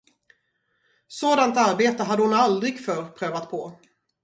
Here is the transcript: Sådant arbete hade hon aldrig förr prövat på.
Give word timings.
Sådant 1.17 1.57
arbete 1.57 2.03
hade 2.03 2.21
hon 2.21 2.33
aldrig 2.33 2.85
förr 2.85 3.05
prövat 3.09 3.49
på. 3.49 3.75